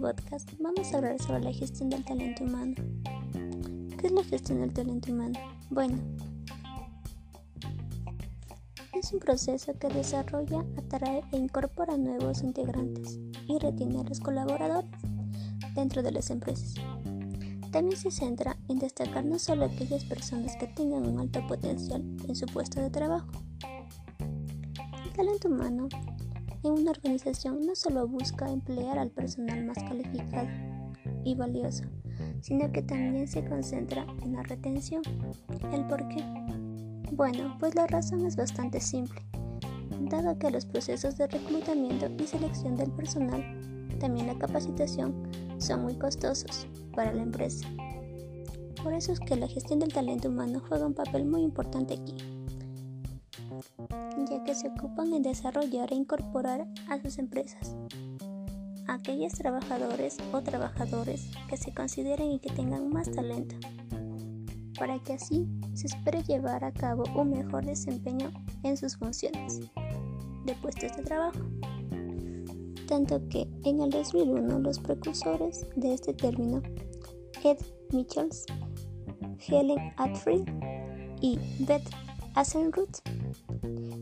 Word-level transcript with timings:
podcast 0.00 0.50
vamos 0.58 0.92
a 0.92 0.96
hablar 0.96 1.20
sobre 1.20 1.40
la 1.40 1.52
gestión 1.52 1.90
del 1.90 2.02
talento 2.04 2.44
humano. 2.44 2.74
¿Qué 3.98 4.06
es 4.06 4.12
la 4.12 4.24
gestión 4.24 4.60
del 4.60 4.72
talento 4.72 5.12
humano? 5.12 5.38
Bueno, 5.68 5.98
es 8.94 9.12
un 9.12 9.20
proceso 9.20 9.78
que 9.78 9.88
desarrolla, 9.88 10.64
atrae 10.78 11.22
e 11.32 11.36
incorpora 11.36 11.98
nuevos 11.98 12.42
integrantes 12.42 13.18
y 13.46 13.58
retiene 13.58 14.00
a 14.00 14.04
los 14.04 14.20
colaboradores 14.20 14.90
dentro 15.74 16.02
de 16.02 16.12
las 16.12 16.30
empresas. 16.30 16.74
También 17.70 18.00
se 18.00 18.10
centra 18.10 18.56
en 18.68 18.78
destacar 18.78 19.24
no 19.24 19.38
solo 19.38 19.66
aquellas 19.66 20.04
personas 20.04 20.56
que 20.56 20.66
tengan 20.66 21.06
un 21.06 21.20
alto 21.20 21.46
potencial 21.46 22.02
en 22.26 22.34
su 22.34 22.46
puesto 22.46 22.80
de 22.80 22.88
trabajo. 22.88 23.30
El 25.04 25.12
talento 25.12 25.48
humano 25.48 25.88
en 26.62 26.72
una 26.72 26.90
organización 26.90 27.64
no 27.66 27.74
solo 27.74 28.06
busca 28.06 28.50
emplear 28.50 28.98
al 28.98 29.10
personal 29.10 29.64
más 29.64 29.78
calificado 29.78 30.48
y 31.24 31.34
valioso, 31.34 31.84
sino 32.40 32.70
que 32.70 32.82
también 32.82 33.26
se 33.28 33.44
concentra 33.44 34.06
en 34.22 34.34
la 34.34 34.42
retención. 34.42 35.02
¿El 35.72 35.86
por 35.86 36.06
qué? 36.08 36.22
Bueno, 37.12 37.56
pues 37.58 37.74
la 37.74 37.86
razón 37.86 38.26
es 38.26 38.36
bastante 38.36 38.80
simple, 38.80 39.20
dado 40.10 40.38
que 40.38 40.50
los 40.50 40.66
procesos 40.66 41.16
de 41.16 41.26
reclutamiento 41.26 42.08
y 42.18 42.26
selección 42.26 42.76
del 42.76 42.90
personal, 42.92 43.42
también 43.98 44.26
la 44.26 44.38
capacitación, 44.38 45.14
son 45.58 45.82
muy 45.82 45.94
costosos 45.94 46.66
para 46.94 47.12
la 47.12 47.22
empresa. 47.22 47.66
Por 48.82 48.94
eso 48.94 49.12
es 49.12 49.20
que 49.20 49.36
la 49.36 49.48
gestión 49.48 49.78
del 49.78 49.92
talento 49.92 50.28
humano 50.28 50.62
juega 50.66 50.86
un 50.86 50.94
papel 50.94 51.26
muy 51.26 51.42
importante 51.42 51.94
aquí 51.94 52.39
ya 54.28 54.44
que 54.44 54.54
se 54.54 54.68
ocupan 54.68 55.12
en 55.12 55.22
desarrollar 55.22 55.92
e 55.92 55.96
incorporar 55.96 56.66
a 56.88 57.00
sus 57.00 57.18
empresas 57.18 57.76
aquellos 58.90 59.32
trabajadores 59.34 60.18
o 60.32 60.42
trabajadores 60.42 61.30
que 61.48 61.56
se 61.56 61.72
consideren 61.72 62.32
y 62.32 62.38
que 62.40 62.50
tengan 62.50 62.90
más 62.90 63.10
talento, 63.10 63.54
para 64.78 64.98
que 64.98 65.14
así 65.14 65.46
se 65.74 65.86
espere 65.86 66.22
llevar 66.24 66.64
a 66.64 66.72
cabo 66.72 67.04
un 67.14 67.30
mejor 67.30 67.64
desempeño 67.64 68.30
en 68.64 68.76
sus 68.76 68.96
funciones 68.96 69.60
de 70.44 70.54
puestos 70.56 70.96
de 70.96 71.02
trabajo. 71.02 71.38
Tanto 72.88 73.28
que 73.28 73.48
en 73.64 73.80
el 73.80 73.90
2001 73.90 74.58
los 74.58 74.80
precursores 74.80 75.64
de 75.76 75.94
este 75.94 76.12
término, 76.12 76.60
Ed 77.44 77.58
Michels, 77.92 78.44
Helen 79.46 79.92
Atfield 79.96 80.48
y 81.20 81.38
Beth 81.60 81.88
Asenruth, 82.34 82.98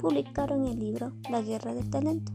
publicaron 0.00 0.66
el 0.66 0.78
libro 0.78 1.12
La 1.30 1.42
Guerra 1.42 1.74
del 1.74 1.90
Talento. 1.90 2.32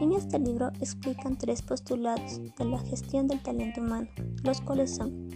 En 0.00 0.12
este 0.12 0.38
libro 0.38 0.68
explican 0.80 1.38
tres 1.38 1.62
postulados 1.62 2.40
de 2.58 2.64
la 2.64 2.78
gestión 2.80 3.26
del 3.26 3.42
talento 3.42 3.80
humano, 3.80 4.08
los 4.44 4.60
cuales 4.60 4.94
son 4.94 5.26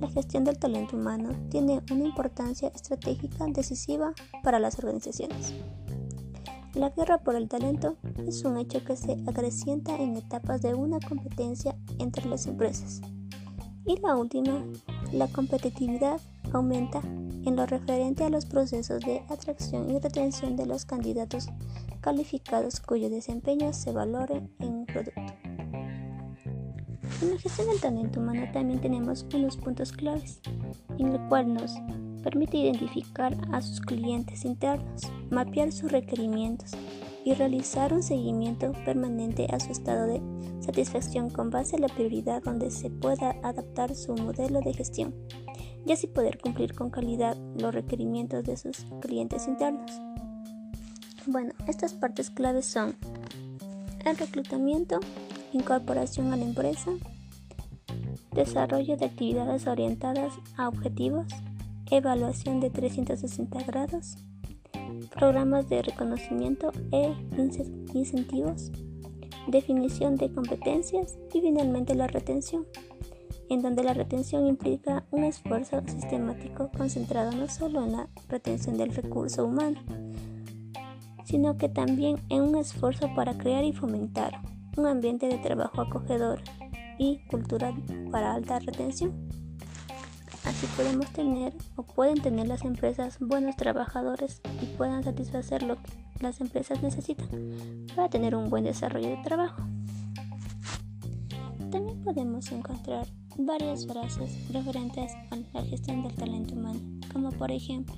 la 0.00 0.08
gestión 0.10 0.44
del 0.44 0.58
talento 0.58 0.96
humano 0.96 1.30
tiene 1.48 1.80
una 1.90 2.04
importancia 2.04 2.68
estratégica 2.68 3.46
decisiva 3.48 4.12
para 4.42 4.58
las 4.58 4.78
organizaciones. 4.78 5.54
La 6.74 6.90
guerra 6.90 7.16
por 7.18 7.34
el 7.34 7.48
talento 7.48 7.96
es 8.26 8.44
un 8.44 8.58
hecho 8.58 8.84
que 8.84 8.96
se 8.96 9.12
acrecienta 9.26 9.96
en 9.96 10.16
etapas 10.16 10.60
de 10.60 10.74
una 10.74 11.00
competencia 11.00 11.74
entre 11.98 12.28
las 12.28 12.46
empresas. 12.46 13.00
Y 13.86 13.98
la 14.00 14.16
última, 14.16 14.62
la 15.12 15.28
competitividad 15.28 16.20
aumenta 16.52 17.00
en 17.46 17.56
lo 17.56 17.66
referente 17.66 18.24
a 18.24 18.28
los 18.28 18.46
procesos 18.46 19.00
de 19.02 19.22
atracción 19.28 19.90
y 19.90 19.98
retención 19.98 20.56
de 20.56 20.66
los 20.66 20.84
candidatos 20.84 21.48
calificados 22.00 22.80
cuyo 22.80 23.08
desempeño 23.08 23.72
se 23.72 23.92
valore 23.92 24.42
en 24.58 24.74
un 24.74 24.86
producto. 24.86 25.20
En 27.22 27.30
la 27.30 27.38
gestión 27.38 27.68
del 27.68 27.80
talento 27.80 28.20
humano 28.20 28.46
también 28.52 28.80
tenemos 28.80 29.26
unos 29.34 29.56
puntos 29.56 29.92
claves, 29.92 30.40
en 30.98 31.12
el 31.12 31.28
cual 31.28 31.54
nos 31.54 31.74
permite 32.22 32.58
identificar 32.58 33.36
a 33.52 33.62
sus 33.62 33.80
clientes 33.80 34.44
internos, 34.44 35.02
mapear 35.30 35.72
sus 35.72 35.92
requerimientos 35.92 36.72
y 37.24 37.34
realizar 37.34 37.92
un 37.94 38.02
seguimiento 38.02 38.72
permanente 38.84 39.46
a 39.50 39.60
su 39.60 39.72
estado 39.72 40.06
de 40.06 40.20
satisfacción 40.60 41.30
con 41.30 41.50
base 41.50 41.76
a 41.76 41.78
la 41.78 41.88
prioridad 41.88 42.42
donde 42.42 42.70
se 42.70 42.90
pueda 42.90 43.36
adaptar 43.42 43.94
su 43.94 44.14
modelo 44.14 44.60
de 44.60 44.74
gestión 44.74 45.14
y 45.86 45.92
así 45.92 46.08
poder 46.08 46.38
cumplir 46.38 46.74
con 46.74 46.90
calidad 46.90 47.36
los 47.56 47.74
requerimientos 47.74 48.44
de 48.44 48.56
sus 48.56 48.86
clientes 49.00 49.46
internos. 49.46 49.90
Bueno, 51.26 51.52
estas 51.68 51.94
partes 51.94 52.30
claves 52.30 52.66
son 52.66 52.96
el 54.04 54.16
reclutamiento, 54.16 55.00
incorporación 55.52 56.32
a 56.32 56.36
la 56.36 56.44
empresa, 56.44 56.90
desarrollo 58.32 58.96
de 58.96 59.06
actividades 59.06 59.66
orientadas 59.66 60.34
a 60.56 60.68
objetivos, 60.68 61.26
evaluación 61.90 62.60
de 62.60 62.70
360 62.70 63.62
grados, 63.64 64.16
programas 65.14 65.68
de 65.68 65.82
reconocimiento 65.82 66.72
e 66.92 67.14
incentivos, 67.94 68.70
definición 69.46 70.16
de 70.16 70.32
competencias 70.32 71.16
y 71.32 71.40
finalmente 71.40 71.94
la 71.94 72.08
retención 72.08 72.66
en 73.48 73.62
donde 73.62 73.84
la 73.84 73.94
retención 73.94 74.46
implica 74.46 75.04
un 75.10 75.24
esfuerzo 75.24 75.80
sistemático 75.86 76.70
concentrado 76.76 77.32
no 77.32 77.48
solo 77.48 77.84
en 77.84 77.92
la 77.92 78.08
retención 78.28 78.76
del 78.76 78.94
recurso 78.94 79.44
humano, 79.44 79.80
sino 81.24 81.56
que 81.56 81.68
también 81.68 82.16
en 82.28 82.42
un 82.42 82.56
esfuerzo 82.56 83.08
para 83.14 83.36
crear 83.36 83.64
y 83.64 83.72
fomentar 83.72 84.40
un 84.76 84.86
ambiente 84.86 85.28
de 85.28 85.38
trabajo 85.38 85.80
acogedor 85.80 86.40
y 86.98 87.18
cultural 87.28 87.74
para 88.10 88.34
alta 88.34 88.58
retención. 88.58 89.28
Así 90.44 90.66
podemos 90.76 91.12
tener 91.12 91.52
o 91.74 91.82
pueden 91.82 92.20
tener 92.22 92.46
las 92.46 92.64
empresas 92.64 93.18
buenos 93.20 93.56
trabajadores 93.56 94.40
y 94.62 94.66
puedan 94.76 95.02
satisfacer 95.02 95.64
lo 95.64 95.76
que 95.76 95.90
las 96.20 96.40
empresas 96.40 96.82
necesitan 96.82 97.28
para 97.94 98.08
tener 98.08 98.36
un 98.36 98.48
buen 98.48 98.64
desarrollo 98.64 99.08
de 99.08 99.22
trabajo. 99.24 99.62
También 101.70 102.00
podemos 102.04 102.50
encontrar 102.52 103.06
varias 103.38 103.86
frases 103.86 104.52
referentes 104.52 105.12
a 105.30 105.36
la 105.54 105.64
gestión 105.64 106.02
del 106.02 106.14
talento 106.14 106.54
humano, 106.54 106.80
como 107.12 107.30
por 107.32 107.50
ejemplo, 107.50 107.94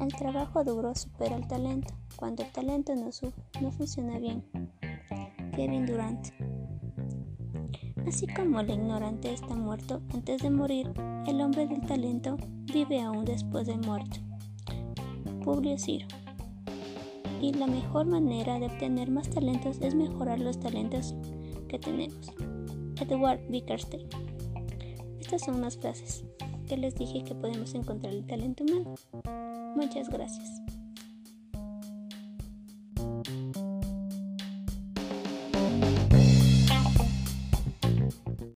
el 0.00 0.08
trabajo 0.14 0.62
duro 0.64 0.94
supera 0.94 1.36
el 1.36 1.46
talento 1.46 1.94
cuando 2.16 2.42
el 2.42 2.52
talento 2.52 2.94
no, 2.94 3.10
no 3.60 3.72
funciona 3.72 4.18
bien. 4.18 4.44
Kevin 5.54 5.86
Durant. 5.86 6.28
Así 8.06 8.26
como 8.26 8.60
el 8.60 8.70
ignorante 8.70 9.32
está 9.32 9.54
muerto 9.54 10.00
antes 10.14 10.42
de 10.42 10.50
morir, 10.50 10.92
el 11.26 11.40
hombre 11.40 11.66
del 11.66 11.80
talento 11.86 12.36
vive 12.72 13.00
aún 13.00 13.24
después 13.24 13.66
de 13.66 13.76
muerto. 13.76 14.18
Publio 15.42 15.78
Ciro. 15.78 16.06
Y 17.40 17.52
la 17.52 17.66
mejor 17.66 18.06
manera 18.06 18.58
de 18.58 18.66
obtener 18.66 19.10
más 19.10 19.28
talentos 19.28 19.78
es 19.80 19.94
mejorar 19.94 20.38
los 20.38 20.58
talentos 20.58 21.14
que 21.68 21.78
tenemos. 21.78 22.32
Edward 23.00 23.40
Bickerstein. 23.48 24.08
Estas 25.20 25.42
son 25.42 25.56
unas 25.56 25.76
frases 25.76 26.24
que 26.68 26.76
les 26.76 26.94
dije 26.94 27.24
que 27.24 27.34
podemos 27.34 27.74
encontrar 27.74 28.12
el 28.12 28.26
talento 28.26 28.64
humano. 28.64 28.94
Muchas 29.76 30.08
gracias. 30.08 30.75